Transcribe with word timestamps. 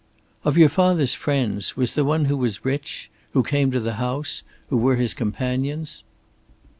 "Of 0.43 0.57
your 0.57 0.67
father's 0.69 1.13
friends, 1.13 1.77
was 1.77 1.93
there 1.93 2.03
one 2.03 2.25
who 2.25 2.35
was 2.35 2.65
rich? 2.65 3.11
Who 3.33 3.43
came 3.43 3.69
to 3.69 3.79
the 3.79 3.97
house? 4.01 4.41
Who 4.71 4.77
were 4.77 4.95
his 4.95 5.13
companions?" 5.13 6.01